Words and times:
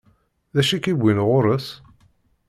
D 0.53 0.57
acu 0.61 0.73
i 0.75 0.77
k-iwwin 0.79 1.23
ɣur-s? 1.27 1.67